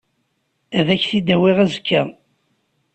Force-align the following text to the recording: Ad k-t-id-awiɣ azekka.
Ad 0.77 0.87
k-t-id-awiɣ 1.01 1.57
azekka. 1.65 2.01